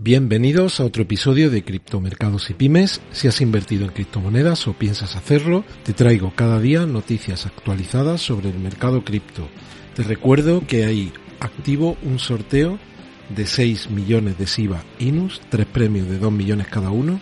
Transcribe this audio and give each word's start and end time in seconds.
Bienvenidos 0.00 0.78
a 0.78 0.84
otro 0.84 1.02
episodio 1.02 1.50
de 1.50 1.64
Criptomercados 1.64 2.50
y 2.50 2.54
Pymes. 2.54 3.00
Si 3.10 3.26
has 3.26 3.40
invertido 3.40 3.84
en 3.84 3.90
criptomonedas 3.90 4.68
o 4.68 4.72
piensas 4.72 5.16
hacerlo, 5.16 5.64
te 5.82 5.92
traigo 5.92 6.32
cada 6.36 6.60
día 6.60 6.86
noticias 6.86 7.46
actualizadas 7.46 8.20
sobre 8.20 8.48
el 8.50 8.60
mercado 8.60 9.02
cripto. 9.02 9.48
Te 9.96 10.04
recuerdo 10.04 10.64
que 10.64 10.84
hay 10.84 11.12
activo 11.40 11.96
un 12.04 12.20
sorteo 12.20 12.78
de 13.34 13.44
6 13.44 13.90
millones 13.90 14.38
de 14.38 14.46
SIBA 14.46 14.84
INUS, 15.00 15.40
tres 15.48 15.66
premios 15.66 16.08
de 16.08 16.20
2 16.20 16.30
millones 16.30 16.68
cada 16.68 16.90
uno, 16.90 17.20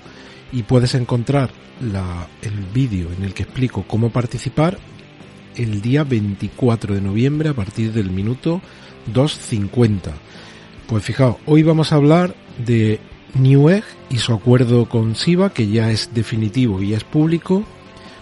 y 0.53 0.65
puedes 0.65 0.95
encontrar 0.95 1.49
el 1.81 2.65
vídeo 2.75 3.09
en 3.17 3.25
el 3.25 3.33
que 3.33 3.45
explico 3.45 3.87
cómo 3.89 4.11
participar 4.11 4.77
el 5.57 5.81
día 5.81 6.05
24 6.05 6.95
de 6.95 7.01
noviembre 7.01 7.49
a 7.49 7.55
partir 7.55 7.93
del 7.95 8.11
minuto 8.11 8.61
2.50. 9.15 10.13
Pues 10.87 11.03
fijaos, 11.03 11.37
hoy 11.47 11.65
vamos 11.65 11.91
a 11.91 11.97
hablar 11.97 12.37
de 12.65 13.01
Newegg 13.35 13.83
y 14.09 14.19
su 14.19 14.33
acuerdo 14.33 14.89
con 14.89 15.17
SIBA, 15.17 15.51
que 15.51 15.67
ya 15.67 15.91
es 15.91 16.15
definitivo 16.15 16.81
y 16.81 16.95
es 16.95 17.03
público. 17.03 17.65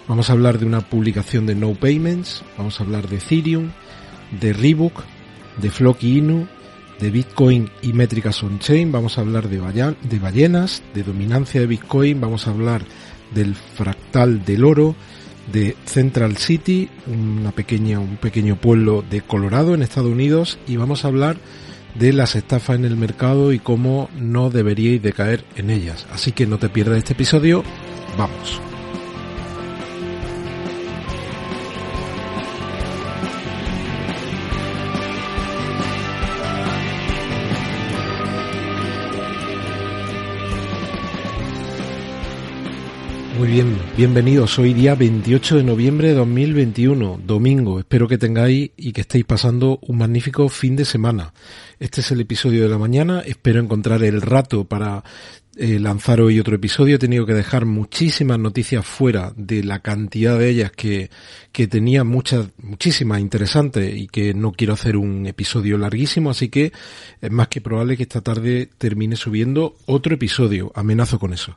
Vamos 0.08 0.30
a 0.30 0.32
hablar 0.32 0.58
de 0.58 0.64
una 0.64 0.80
publicación 0.80 1.44
de 1.44 1.54
No 1.54 1.74
Payments, 1.74 2.42
vamos 2.56 2.80
a 2.80 2.84
hablar 2.84 3.06
de 3.08 3.16
Ethereum, 3.16 3.70
de 4.40 4.54
Reebok, 4.54 5.02
de 5.60 5.70
Floki 5.70 6.16
Inu, 6.16 6.46
de 7.00 7.10
Bitcoin 7.10 7.68
y 7.82 7.92
métricas 7.92 8.42
on-chain, 8.42 8.90
vamos 8.90 9.18
a 9.18 9.20
hablar 9.20 9.50
de, 9.50 9.58
de 10.02 10.18
ballenas, 10.18 10.82
de 10.94 11.02
dominancia 11.02 11.60
de 11.60 11.66
Bitcoin, 11.66 12.18
vamos 12.18 12.46
a 12.46 12.50
hablar 12.50 12.82
del 13.34 13.54
fractal 13.54 14.42
del 14.42 14.64
oro, 14.64 14.96
de 15.52 15.76
Central 15.84 16.38
City, 16.38 16.88
una 17.06 17.52
pequeña, 17.52 18.00
un 18.00 18.16
pequeño 18.16 18.56
pueblo 18.56 19.04
de 19.10 19.20
Colorado 19.20 19.74
en 19.74 19.82
Estados 19.82 20.10
Unidos 20.10 20.58
y 20.66 20.76
vamos 20.76 21.04
a 21.04 21.08
hablar 21.08 21.36
de 21.94 22.12
las 22.12 22.34
estafas 22.36 22.76
en 22.76 22.84
el 22.84 22.96
mercado 22.96 23.52
y 23.52 23.58
cómo 23.58 24.10
no 24.16 24.50
deberíais 24.50 25.02
de 25.02 25.12
caer 25.12 25.44
en 25.56 25.70
ellas. 25.70 26.06
Así 26.12 26.32
que 26.32 26.46
no 26.46 26.58
te 26.58 26.68
pierdas 26.68 26.98
este 26.98 27.12
episodio, 27.12 27.62
vamos. 28.18 28.60
Bien, 43.54 43.78
bienvenidos. 43.96 44.58
Hoy 44.58 44.74
día 44.74 44.96
28 44.96 45.58
de 45.58 45.62
noviembre 45.62 46.08
de 46.08 46.14
2021, 46.14 47.20
domingo. 47.24 47.78
Espero 47.78 48.08
que 48.08 48.18
tengáis 48.18 48.72
y 48.76 48.92
que 48.92 49.02
estéis 49.02 49.24
pasando 49.24 49.78
un 49.82 49.98
magnífico 49.98 50.48
fin 50.48 50.74
de 50.74 50.84
semana. 50.84 51.32
Este 51.78 52.00
es 52.00 52.10
el 52.10 52.20
episodio 52.20 52.64
de 52.64 52.68
la 52.68 52.78
mañana. 52.78 53.22
Espero 53.24 53.60
encontrar 53.60 54.02
el 54.02 54.22
rato 54.22 54.64
para 54.64 55.04
eh, 55.56 55.78
lanzar 55.78 56.20
hoy 56.20 56.40
otro 56.40 56.56
episodio. 56.56 56.96
He 56.96 56.98
tenido 56.98 57.26
que 57.26 57.32
dejar 57.32 57.64
muchísimas 57.64 58.40
noticias 58.40 58.84
fuera 58.84 59.32
de 59.36 59.62
la 59.62 59.78
cantidad 59.78 60.36
de 60.36 60.48
ellas 60.48 60.72
que, 60.72 61.10
que 61.52 61.68
tenía 61.68 62.02
muchas, 62.02 62.48
muchísimas 62.60 63.20
interesantes 63.20 63.96
y 63.96 64.08
que 64.08 64.34
no 64.34 64.50
quiero 64.50 64.72
hacer 64.72 64.96
un 64.96 65.28
episodio 65.28 65.78
larguísimo, 65.78 66.30
así 66.30 66.48
que 66.48 66.72
es 67.20 67.30
más 67.30 67.46
que 67.46 67.60
probable 67.60 67.96
que 67.96 68.02
esta 68.02 68.20
tarde 68.20 68.68
termine 68.78 69.14
subiendo 69.14 69.76
otro 69.86 70.12
episodio. 70.12 70.72
Amenazo 70.74 71.20
con 71.20 71.32
eso. 71.32 71.56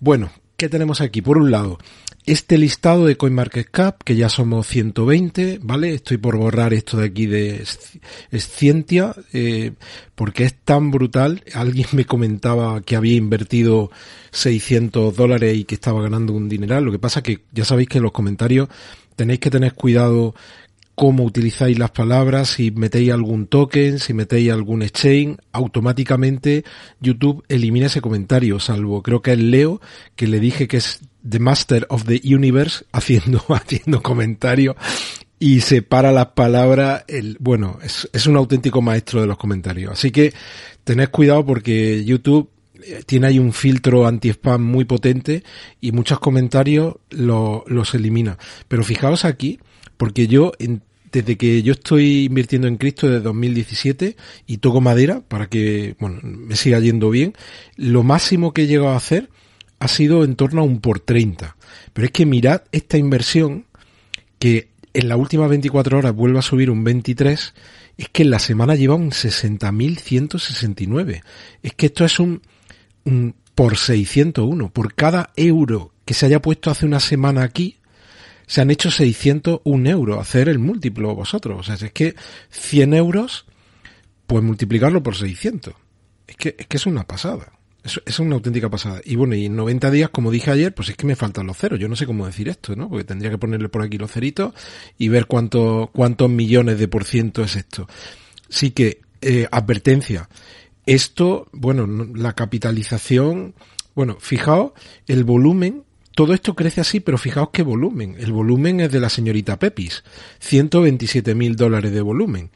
Bueno, 0.00 0.32
¿Qué 0.56 0.70
tenemos 0.70 1.02
aquí? 1.02 1.20
Por 1.20 1.36
un 1.36 1.50
lado, 1.50 1.78
este 2.24 2.56
listado 2.56 3.04
de 3.04 3.18
CoinMarketCap, 3.18 4.02
que 4.02 4.16
ya 4.16 4.30
somos 4.30 4.66
120, 4.66 5.60
¿vale? 5.62 5.92
Estoy 5.92 6.16
por 6.16 6.38
borrar 6.38 6.72
esto 6.72 6.96
de 6.96 7.04
aquí 7.04 7.26
de 7.26 7.62
Scientia, 8.32 9.14
eh, 9.34 9.72
porque 10.14 10.44
es 10.44 10.54
tan 10.54 10.90
brutal. 10.90 11.44
Alguien 11.52 11.88
me 11.92 12.06
comentaba 12.06 12.80
que 12.80 12.96
había 12.96 13.16
invertido 13.16 13.90
600 14.30 15.14
dólares 15.14 15.58
y 15.58 15.64
que 15.64 15.74
estaba 15.74 16.00
ganando 16.00 16.32
un 16.32 16.48
dineral. 16.48 16.84
Lo 16.84 16.92
que 16.92 16.98
pasa 16.98 17.22
que 17.22 17.40
ya 17.52 17.66
sabéis 17.66 17.90
que 17.90 17.98
en 17.98 18.04
los 18.04 18.12
comentarios 18.12 18.70
tenéis 19.14 19.40
que 19.40 19.50
tener 19.50 19.74
cuidado 19.74 20.34
cómo 20.96 21.24
utilizáis 21.24 21.78
las 21.78 21.90
palabras, 21.90 22.48
si 22.48 22.70
metéis 22.70 23.12
algún 23.12 23.46
token, 23.46 23.98
si 23.98 24.14
metéis 24.14 24.50
algún 24.50 24.82
exchange, 24.82 25.36
automáticamente 25.52 26.64
YouTube 27.00 27.44
elimina 27.48 27.86
ese 27.86 28.00
comentario, 28.00 28.58
salvo 28.58 29.02
creo 29.02 29.20
que 29.20 29.34
es 29.34 29.38
Leo, 29.38 29.80
que 30.16 30.26
le 30.26 30.40
dije 30.40 30.66
que 30.66 30.78
es 30.78 31.00
The 31.28 31.38
Master 31.38 31.86
of 31.90 32.04
the 32.04 32.22
Universe 32.24 32.86
haciendo, 32.92 33.44
haciendo 33.48 34.02
comentarios 34.02 34.74
y 35.38 35.60
separa 35.60 36.12
las 36.12 36.28
palabras, 36.28 37.04
el, 37.08 37.36
bueno, 37.40 37.78
es, 37.82 38.26
un 38.26 38.36
auténtico 38.36 38.80
maestro 38.80 39.20
de 39.20 39.26
los 39.26 39.36
comentarios. 39.36 39.92
Así 39.92 40.10
que 40.10 40.32
tened 40.82 41.10
cuidado 41.10 41.44
porque 41.44 42.06
YouTube 42.06 42.48
eh, 42.82 43.02
tiene 43.04 43.26
ahí 43.26 43.38
un 43.38 43.52
filtro 43.52 44.06
anti-spam 44.06 44.62
muy 44.62 44.86
potente 44.86 45.44
y 45.78 45.92
muchos 45.92 46.20
comentarios 46.20 46.94
lo, 47.10 47.64
los 47.66 47.94
elimina. 47.94 48.38
Pero 48.66 48.82
fijaos 48.82 49.26
aquí, 49.26 49.60
porque 49.96 50.26
yo 50.26 50.52
desde 51.12 51.36
que 51.36 51.62
yo 51.62 51.72
estoy 51.72 52.24
invirtiendo 52.24 52.68
en 52.68 52.76
Cristo 52.76 53.08
desde 53.08 53.22
2017 53.22 54.16
y 54.46 54.58
toco 54.58 54.80
madera 54.80 55.22
para 55.26 55.48
que 55.48 55.96
bueno, 55.98 56.20
me 56.22 56.56
siga 56.56 56.80
yendo 56.80 57.10
bien, 57.10 57.34
lo 57.76 58.02
máximo 58.02 58.52
que 58.52 58.62
he 58.62 58.66
llegado 58.66 58.90
a 58.90 58.96
hacer 58.96 59.30
ha 59.78 59.88
sido 59.88 60.24
en 60.24 60.36
torno 60.36 60.62
a 60.62 60.64
un 60.64 60.80
por 60.80 61.00
30. 61.00 61.56
Pero 61.92 62.06
es 62.06 62.12
que 62.12 62.24
mirad 62.26 62.62
esta 62.72 62.98
inversión 62.98 63.66
que 64.38 64.68
en 64.94 65.08
las 65.08 65.18
últimas 65.18 65.48
24 65.50 65.98
horas 65.98 66.14
vuelve 66.14 66.38
a 66.38 66.42
subir 66.42 66.70
un 66.70 66.84
23, 66.84 67.54
es 67.98 68.08
que 68.08 68.22
en 68.22 68.30
la 68.30 68.38
semana 68.38 68.74
lleva 68.74 68.94
un 68.94 69.10
60.169. 69.10 71.22
Es 71.62 71.74
que 71.74 71.86
esto 71.86 72.04
es 72.04 72.18
un, 72.18 72.42
un 73.04 73.34
por 73.54 73.76
601. 73.76 74.70
Por 74.70 74.94
cada 74.94 75.30
euro 75.36 75.92
que 76.04 76.14
se 76.14 76.26
haya 76.26 76.40
puesto 76.40 76.70
hace 76.70 76.86
una 76.86 77.00
semana 77.00 77.42
aquí, 77.42 77.76
se 78.46 78.60
han 78.60 78.70
hecho 78.70 78.90
601 78.90 79.90
euros. 79.90 80.18
Hacer 80.18 80.48
el 80.48 80.58
múltiplo 80.58 81.14
vosotros. 81.14 81.60
O 81.60 81.62
sea, 81.62 81.74
es 81.74 81.92
que 81.92 82.14
100 82.50 82.94
euros, 82.94 83.46
pues 84.26 84.42
multiplicarlo 84.42 85.02
por 85.02 85.16
600. 85.16 85.74
Es 86.26 86.36
que 86.36 86.56
es, 86.58 86.66
que 86.66 86.76
es 86.76 86.86
una 86.86 87.06
pasada. 87.06 87.52
Es, 87.82 88.00
es 88.04 88.18
una 88.18 88.36
auténtica 88.36 88.68
pasada. 88.68 89.00
Y 89.04 89.16
bueno, 89.16 89.34
y 89.34 89.46
en 89.46 89.56
90 89.56 89.90
días, 89.90 90.10
como 90.10 90.30
dije 90.30 90.50
ayer, 90.50 90.74
pues 90.74 90.88
es 90.88 90.96
que 90.96 91.06
me 91.06 91.16
faltan 91.16 91.46
los 91.46 91.56
ceros. 91.56 91.78
Yo 91.78 91.88
no 91.88 91.96
sé 91.96 92.06
cómo 92.06 92.26
decir 92.26 92.48
esto, 92.48 92.76
¿no? 92.76 92.88
Porque 92.88 93.04
tendría 93.04 93.30
que 93.30 93.38
ponerle 93.38 93.68
por 93.68 93.82
aquí 93.82 93.98
los 93.98 94.10
ceritos 94.10 94.54
y 94.98 95.08
ver 95.08 95.26
cuánto, 95.26 95.90
cuántos 95.92 96.30
millones 96.30 96.78
de 96.78 96.88
por 96.88 97.04
ciento 97.04 97.42
es 97.42 97.56
esto. 97.56 97.88
Sí 98.48 98.70
que, 98.70 99.00
eh, 99.20 99.48
advertencia. 99.50 100.28
Esto, 100.84 101.48
bueno, 101.52 101.86
la 102.14 102.34
capitalización, 102.34 103.54
bueno, 103.96 104.18
fijaos, 104.20 104.72
el 105.08 105.24
volumen 105.24 105.85
todo 106.16 106.32
esto 106.32 106.54
crece 106.56 106.80
así, 106.80 107.00
pero 107.00 107.18
fijaos 107.18 107.50
qué 107.52 107.62
volumen. 107.62 108.16
El 108.18 108.32
volumen 108.32 108.80
es 108.80 108.90
de 108.90 109.00
la 109.00 109.10
señorita 109.10 109.58
Pepis. 109.58 110.02
127 110.38 111.34
mil 111.34 111.56
dólares 111.56 111.92
de 111.92 112.00
volumen. 112.00 112.50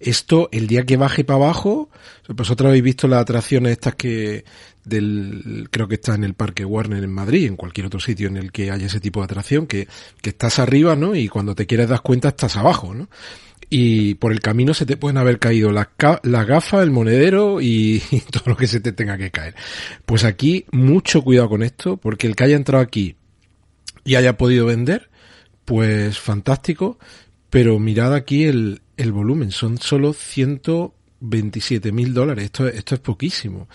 Esto, 0.00 0.48
el 0.50 0.66
día 0.66 0.84
que 0.84 0.96
baje 0.96 1.22
para 1.22 1.36
abajo, 1.36 1.90
vosotros 2.28 2.66
habéis 2.66 2.82
visto 2.82 3.06
las 3.06 3.20
atracciones 3.20 3.70
estas 3.70 3.94
que 3.94 4.44
del, 4.84 5.68
creo 5.70 5.86
que 5.86 5.94
está 5.94 6.16
en 6.16 6.24
el 6.24 6.34
Parque 6.34 6.64
Warner 6.64 7.04
en 7.04 7.12
Madrid, 7.12 7.46
en 7.46 7.54
cualquier 7.54 7.86
otro 7.86 8.00
sitio 8.00 8.26
en 8.26 8.36
el 8.36 8.50
que 8.50 8.72
haya 8.72 8.86
ese 8.86 8.98
tipo 8.98 9.20
de 9.20 9.26
atracción, 9.26 9.68
que, 9.68 9.86
que 10.20 10.30
estás 10.30 10.58
arriba, 10.58 10.96
¿no? 10.96 11.14
Y 11.14 11.28
cuando 11.28 11.54
te 11.54 11.66
quieres 11.66 11.88
dar 11.88 12.02
cuenta 12.02 12.30
estás 12.30 12.56
abajo, 12.56 12.94
¿no? 12.94 13.08
Y 13.76 14.14
por 14.14 14.30
el 14.30 14.38
camino 14.38 14.72
se 14.72 14.86
te 14.86 14.96
pueden 14.96 15.18
haber 15.18 15.40
caído 15.40 15.72
las 15.72 15.88
la 16.22 16.44
gafas, 16.44 16.84
el 16.84 16.92
monedero 16.92 17.60
y, 17.60 18.00
y, 18.12 18.20
todo 18.20 18.44
lo 18.50 18.56
que 18.56 18.68
se 18.68 18.78
te 18.78 18.92
tenga 18.92 19.18
que 19.18 19.32
caer. 19.32 19.56
Pues 20.06 20.22
aquí 20.22 20.64
mucho 20.70 21.22
cuidado 21.22 21.48
con 21.48 21.64
esto, 21.64 21.96
porque 21.96 22.28
el 22.28 22.36
que 22.36 22.44
haya 22.44 22.54
entrado 22.54 22.84
aquí 22.84 23.16
y 24.04 24.14
haya 24.14 24.36
podido 24.36 24.66
vender, 24.66 25.10
pues 25.64 26.20
fantástico, 26.20 27.00
pero 27.50 27.80
mirad 27.80 28.14
aquí 28.14 28.44
el, 28.44 28.80
el 28.96 29.10
volumen, 29.10 29.50
son 29.50 29.78
solo 29.78 30.12
127 30.12 31.90
mil 31.90 32.14
dólares, 32.14 32.44
esto, 32.44 32.68
esto 32.68 32.94
es 32.94 33.00
poquísimo 33.00 33.66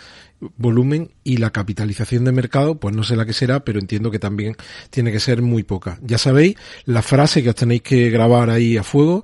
volumen 0.57 1.11
y 1.23 1.37
la 1.37 1.51
capitalización 1.51 2.23
de 2.23 2.31
mercado, 2.31 2.79
pues 2.79 2.95
no 2.95 3.03
sé 3.03 3.15
la 3.15 3.25
que 3.25 3.33
será, 3.33 3.63
pero 3.63 3.79
entiendo 3.79 4.11
que 4.11 4.19
también 4.19 4.55
tiene 4.89 5.11
que 5.11 5.19
ser 5.19 5.41
muy 5.41 5.63
poca. 5.63 5.99
Ya 6.01 6.17
sabéis, 6.17 6.55
la 6.85 7.01
frase 7.01 7.43
que 7.43 7.49
os 7.49 7.55
tenéis 7.55 7.81
que 7.81 8.09
grabar 8.09 8.49
ahí 8.49 8.77
a 8.77 8.83
fuego, 8.83 9.23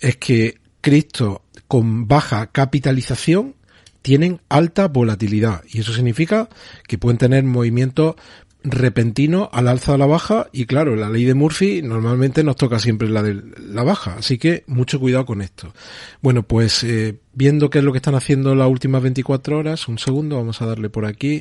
es 0.00 0.16
que 0.16 0.58
Cristo 0.80 1.42
con 1.68 2.06
baja 2.08 2.46
capitalización 2.46 3.54
tienen 4.02 4.40
alta 4.48 4.88
volatilidad 4.88 5.64
y 5.68 5.80
eso 5.80 5.92
significa 5.92 6.48
que 6.86 6.98
pueden 6.98 7.18
tener 7.18 7.42
movimientos 7.44 8.14
repentino 8.62 9.48
al 9.52 9.68
alza 9.68 9.92
o 9.92 9.94
a 9.94 9.98
la 9.98 10.06
baja 10.06 10.48
y 10.52 10.66
claro, 10.66 10.96
la 10.96 11.08
ley 11.08 11.24
de 11.24 11.34
Murphy 11.34 11.82
normalmente 11.82 12.42
nos 12.42 12.56
toca 12.56 12.78
siempre 12.78 13.08
la 13.08 13.22
de 13.22 13.42
la 13.58 13.84
baja, 13.84 14.16
así 14.18 14.38
que 14.38 14.64
mucho 14.66 14.98
cuidado 14.98 15.24
con 15.24 15.40
esto. 15.40 15.72
Bueno, 16.20 16.42
pues 16.42 16.82
eh, 16.82 17.18
viendo 17.32 17.70
qué 17.70 17.78
es 17.78 17.84
lo 17.84 17.92
que 17.92 17.98
están 17.98 18.14
haciendo 18.16 18.54
las 18.54 18.68
últimas 18.68 19.02
24 19.02 19.58
horas, 19.58 19.88
un 19.88 19.98
segundo, 19.98 20.36
vamos 20.36 20.60
a 20.62 20.66
darle 20.66 20.90
por 20.90 21.06
aquí. 21.06 21.40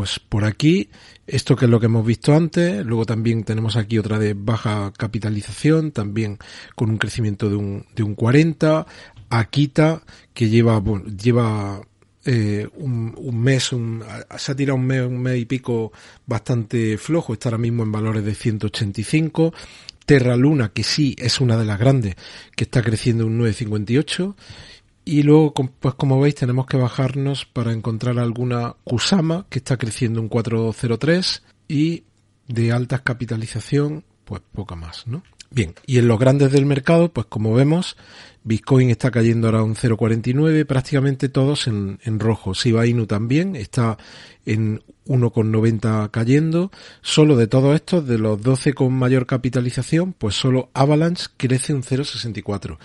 Pues 0.00 0.18
por 0.18 0.46
aquí, 0.46 0.88
esto 1.26 1.54
que 1.54 1.66
es 1.66 1.70
lo 1.70 1.78
que 1.78 1.84
hemos 1.84 2.06
visto 2.06 2.34
antes, 2.34 2.86
luego 2.86 3.04
también 3.04 3.44
tenemos 3.44 3.76
aquí 3.76 3.98
otra 3.98 4.18
de 4.18 4.32
baja 4.32 4.94
capitalización, 4.96 5.92
también 5.92 6.38
con 6.74 6.88
un 6.88 6.96
crecimiento 6.96 7.50
de 7.50 7.56
un, 7.56 7.84
de 7.94 8.02
un 8.02 8.14
40, 8.14 8.86
Akita, 9.28 10.02
que 10.32 10.48
lleva, 10.48 10.82
lleva 11.22 11.82
eh, 12.24 12.66
un, 12.76 13.14
mes, 13.42 13.74
un, 13.74 14.02
se 14.38 14.52
ha 14.52 14.56
tirado 14.56 14.76
un 14.76 14.86
mes, 14.86 15.02
un 15.02 15.20
mes 15.20 15.38
y 15.38 15.44
pico 15.44 15.92
bastante 16.24 16.96
flojo, 16.96 17.34
está 17.34 17.50
ahora 17.50 17.58
mismo 17.58 17.82
en 17.82 17.92
valores 17.92 18.24
de 18.24 18.34
185. 18.34 19.52
Terra 20.06 20.34
Luna, 20.34 20.72
que 20.72 20.82
sí 20.82 21.14
es 21.18 21.42
una 21.42 21.58
de 21.58 21.66
las 21.66 21.78
grandes, 21.78 22.16
que 22.56 22.64
está 22.64 22.80
creciendo 22.80 23.26
un 23.26 23.38
9,58. 23.38 24.34
Y 25.04 25.22
luego, 25.22 25.54
pues 25.54 25.94
como 25.94 26.20
veis, 26.20 26.34
tenemos 26.34 26.66
que 26.66 26.76
bajarnos 26.76 27.46
para 27.46 27.72
encontrar 27.72 28.18
alguna 28.18 28.76
Kusama, 28.84 29.46
que 29.48 29.58
está 29.58 29.76
creciendo 29.76 30.20
un 30.20 30.30
4,03. 30.30 31.42
Y 31.68 32.04
de 32.46 32.72
alta 32.72 32.98
capitalización, 32.98 34.04
pues 34.24 34.42
poca 34.52 34.74
más, 34.74 35.06
¿no? 35.06 35.22
Bien, 35.52 35.74
y 35.84 35.98
en 35.98 36.06
los 36.06 36.18
grandes 36.18 36.52
del 36.52 36.64
mercado, 36.64 37.12
pues 37.12 37.26
como 37.26 37.52
vemos, 37.52 37.96
Bitcoin 38.44 38.88
está 38.88 39.10
cayendo 39.10 39.48
ahora 39.48 39.64
un 39.64 39.74
0,49, 39.74 40.64
prácticamente 40.64 41.28
todos 41.28 41.66
en, 41.66 41.98
en 42.04 42.20
rojo. 42.20 42.54
Shiba 42.54 42.86
Inu 42.86 43.06
también 43.06 43.56
está 43.56 43.98
en 44.46 44.80
1,90 45.06 46.10
cayendo. 46.12 46.70
Solo 47.02 47.36
de 47.36 47.48
todos 47.48 47.74
estos, 47.74 48.06
de 48.06 48.18
los 48.18 48.40
12 48.40 48.74
con 48.74 48.92
mayor 48.92 49.26
capitalización, 49.26 50.12
pues 50.12 50.36
solo 50.36 50.70
Avalanche 50.72 51.26
crece 51.36 51.74
un 51.74 51.82
0,64. 51.82 52.78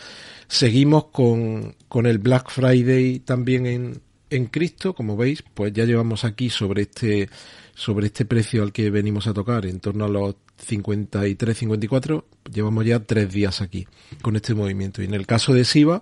Seguimos 0.47 1.05
con, 1.05 1.75
con 1.87 2.07
el 2.07 2.17
Black 2.17 2.49
Friday 2.49 3.19
también 3.19 3.65
en, 3.67 4.01
en 4.29 4.45
Cristo, 4.47 4.93
como 4.93 5.17
veis, 5.17 5.43
pues 5.53 5.73
ya 5.73 5.85
llevamos 5.85 6.25
aquí 6.25 6.49
sobre 6.49 6.83
este 6.83 7.29
sobre 7.73 8.07
este 8.07 8.25
precio 8.25 8.63
al 8.63 8.71
que 8.71 8.89
venimos 8.89 9.27
a 9.27 9.33
tocar, 9.33 9.65
en 9.65 9.79
torno 9.79 10.05
a 10.05 10.09
los 10.09 10.35
53, 10.57 11.57
54, 11.57 12.25
llevamos 12.53 12.85
ya 12.85 12.99
tres 13.01 13.31
días 13.31 13.61
aquí 13.61 13.87
con 14.21 14.35
este 14.35 14.53
movimiento. 14.53 15.01
Y 15.01 15.05
en 15.05 15.13
el 15.13 15.27
caso 15.27 15.53
de 15.53 15.65
SIVA, 15.65 16.01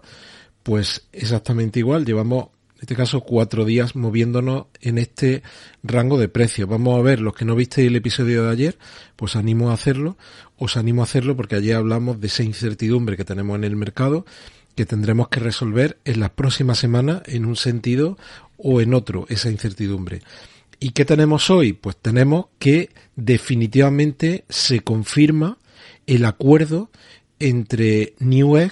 pues 0.61 1.07
exactamente 1.11 1.79
igual, 1.79 2.05
llevamos 2.05 2.49
en 2.75 2.81
este 2.81 2.95
caso 2.95 3.21
cuatro 3.21 3.65
días 3.65 3.95
moviéndonos 3.95 4.65
en 4.81 4.97
este 4.97 5.41
rango 5.83 6.19
de 6.19 6.27
precios. 6.27 6.67
Vamos 6.67 6.99
a 6.99 7.01
ver, 7.01 7.21
los 7.21 7.33
que 7.33 7.45
no 7.45 7.55
visteis 7.55 7.87
el 7.87 7.95
episodio 7.95 8.43
de 8.43 8.51
ayer, 8.51 8.77
pues 9.15 9.35
animo 9.35 9.71
a 9.71 9.73
hacerlo, 9.73 10.17
os 10.57 10.77
animo 10.77 11.01
a 11.01 11.05
hacerlo 11.05 11.35
porque 11.35 11.55
ayer 11.55 11.75
hablamos 11.75 12.19
de 12.19 12.27
esa 12.27 12.43
incertidumbre 12.43 13.17
que 13.17 13.25
tenemos 13.25 13.55
en 13.55 13.63
el 13.63 13.75
mercado 13.75 14.25
que 14.75 14.85
tendremos 14.85 15.27
que 15.29 15.39
resolver 15.39 15.99
en 16.05 16.19
las 16.19 16.31
próximas 16.31 16.79
semanas 16.79 17.21
en 17.25 17.45
un 17.45 17.55
sentido 17.55 18.17
o 18.57 18.81
en 18.81 18.93
otro, 18.93 19.25
esa 19.29 19.49
incertidumbre. 19.49 20.21
¿Y 20.79 20.91
qué 20.91 21.05
tenemos 21.05 21.49
hoy? 21.49 21.73
Pues 21.73 21.95
tenemos 21.97 22.47
que 22.59 22.89
definitivamente 23.15 24.45
se 24.49 24.81
confirma 24.81 25.57
el 26.07 26.25
acuerdo 26.25 26.91
entre 27.39 28.15
Newegg 28.19 28.71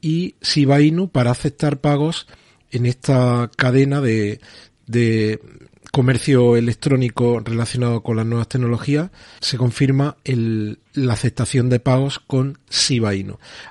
y 0.00 0.34
Shiba 0.42 0.78
para 1.12 1.30
aceptar 1.30 1.80
pagos 1.80 2.26
en 2.70 2.86
esta 2.86 3.50
cadena 3.56 4.00
de, 4.00 4.40
de 4.86 5.40
comercio 5.94 6.56
electrónico 6.56 7.38
relacionado 7.38 8.02
con 8.02 8.16
las 8.16 8.26
nuevas 8.26 8.48
tecnologías, 8.48 9.12
se 9.40 9.56
confirma 9.56 10.16
el, 10.24 10.80
la 10.92 11.12
aceptación 11.12 11.68
de 11.68 11.78
pagos 11.78 12.18
con 12.18 12.58
Shiba. 12.68 13.12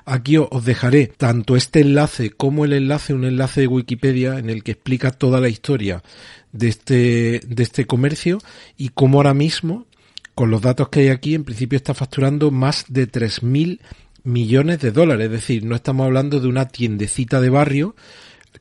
Aquí 0.06 0.38
os 0.38 0.64
dejaré 0.64 1.08
tanto 1.08 1.54
este 1.54 1.80
enlace 1.80 2.30
como 2.30 2.64
el 2.64 2.72
enlace, 2.72 3.12
un 3.12 3.26
enlace 3.26 3.60
de 3.60 3.66
Wikipedia 3.66 4.38
en 4.38 4.48
el 4.48 4.62
que 4.62 4.72
explica 4.72 5.10
toda 5.10 5.38
la 5.38 5.50
historia 5.50 6.02
de 6.50 6.68
este, 6.68 7.40
de 7.46 7.62
este 7.62 7.84
comercio 7.84 8.38
y 8.78 8.88
cómo 8.88 9.18
ahora 9.18 9.34
mismo, 9.34 9.86
con 10.34 10.50
los 10.50 10.62
datos 10.62 10.88
que 10.88 11.00
hay 11.00 11.08
aquí, 11.08 11.34
en 11.34 11.44
principio 11.44 11.76
está 11.76 11.92
facturando 11.92 12.50
más 12.50 12.86
de 12.88 13.06
3.000 13.06 13.80
millones 14.22 14.80
de 14.80 14.92
dólares. 14.92 15.26
Es 15.26 15.32
decir, 15.32 15.62
no 15.66 15.74
estamos 15.74 16.06
hablando 16.06 16.40
de 16.40 16.48
una 16.48 16.68
tiendecita 16.68 17.42
de 17.42 17.50
barrio 17.50 17.94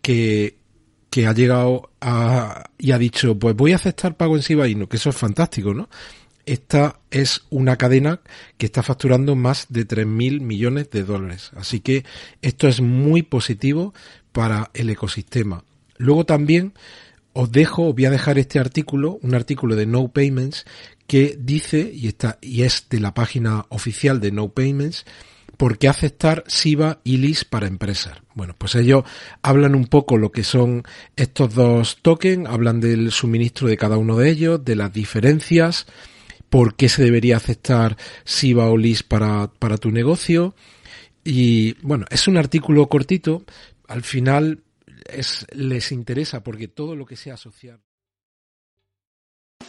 que, 0.01 0.57
que 1.13 1.27
ha 1.27 1.33
llegado 1.33 1.92
a, 2.01 2.71
y 2.80 2.89
ha 2.89 2.98
dicho, 2.98 3.38
pues 3.38 3.56
voy 3.56 3.71
a 3.71 3.75
aceptar 3.75 4.18
pago 4.18 4.36
en 4.36 4.42
Shiba 4.42 4.68
Inu, 4.68 4.88
que 4.88 4.98
eso 4.98 5.12
es 5.12 5.15
fantástico, 5.15 5.71
¿no? 5.71 5.88
Esta 6.48 7.01
es 7.12 7.44
una 7.51 7.77
cadena 7.77 8.21
que 8.57 8.65
está 8.65 8.81
facturando 8.81 9.36
más 9.36 9.68
de 9.69 9.88
3.000 9.88 10.42
millones 10.42 10.89
de 10.89 11.04
dólares. 11.04 11.51
Así 11.56 11.81
que 11.81 12.04
esto 12.42 12.68
es 12.68 12.81
muy 12.81 13.21
positivo 13.21 13.94
para 14.31 14.71
el 14.74 14.89
ecosistema. 14.89 15.63
Luego 15.98 16.25
también 16.25 16.74
os 17.33 17.51
dejo, 17.51 17.89
os 17.89 17.94
voy 17.94 18.06
a 18.06 18.10
dejar 18.10 18.39
este 18.39 18.57
artículo, 18.57 19.19
un 19.21 19.36
artículo 19.36 19.75
de 19.75 19.86
No 19.86 20.07
Payments, 20.07 20.65
que 21.06 21.38
dice, 21.39 21.92
y 21.94 22.07
está, 22.07 22.39
y 22.42 22.63
es 22.63 22.88
de 22.89 23.00
la 23.00 23.13
página 23.13 23.68
oficial 23.69 24.19
de 24.19 24.31
No 24.31 24.50
Payments, 24.50 25.06
por 25.63 25.77
qué 25.77 25.88
aceptar 25.88 26.44
SIBA 26.45 27.00
y 27.06 27.19
LIS 27.19 27.45
para 27.45 27.68
empresas. 27.68 28.18
Bueno, 28.36 28.54
pues 28.57 28.75
ellos 28.75 29.06
hablan 29.42 29.75
un 29.75 29.88
poco 29.88 30.18
lo 30.18 30.30
que 30.30 30.44
son 30.44 30.83
estos 31.15 31.56
dos 31.56 32.00
tokens, 32.01 32.50
hablan 32.50 32.81
del 32.81 33.13
suministro 33.13 33.69
de 33.69 33.77
cada 33.77 33.98
uno 33.98 34.18
de 34.18 34.30
ellos, 34.30 34.65
de 34.65 34.75
las 34.75 34.92
diferencias, 34.92 35.88
por 36.50 36.75
qué 36.75 36.89
se 36.89 37.01
debería 37.01 37.38
aceptar 37.38 37.95
SIBA 38.25 38.65
o 38.65 38.75
LIS 38.75 39.04
para, 39.04 39.54
para 39.57 39.77
tu 39.77 39.89
negocio. 39.89 40.54
Y 41.24 41.75
bueno, 41.81 42.07
es 42.10 42.27
un 42.27 42.36
artículo 42.36 42.89
cortito, 42.89 43.45
al 43.88 44.04
final 44.04 44.63
es, 45.10 45.48
les 45.54 45.94
interesa 45.94 46.44
porque 46.44 46.68
todo 46.68 46.94
lo 46.98 47.06
que 47.06 47.15
sea 47.15 47.36
asociar. 47.36 47.80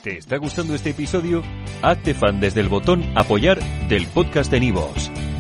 ¿Te 0.03 0.19
está 0.19 0.39
gustando 0.39 0.75
este 0.75 0.91
episodio? 0.91 1.45
Hazte 1.83 2.15
fan 2.15 2.41
desde 2.41 2.63
el 2.63 2.69
botón 2.69 3.05
apoyar 3.17 3.63
del 3.89 4.09
podcast 4.09 4.51
de 4.51 4.59
Nivos. 4.59 5.13